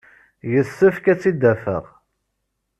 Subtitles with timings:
[0.51, 1.83] Yessefk ad tt-id-afeɣ.